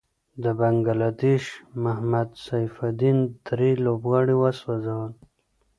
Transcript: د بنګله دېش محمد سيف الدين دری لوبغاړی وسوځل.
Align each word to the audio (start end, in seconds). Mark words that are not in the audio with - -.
د 0.43 0.45
بنګله 0.59 1.09
دېش 1.23 1.43
محمد 1.83 2.29
سيف 2.45 2.73
الدين 2.87 3.17
دری 3.45 3.71
لوبغاړی 3.85 4.35
وسوځل. 4.37 5.03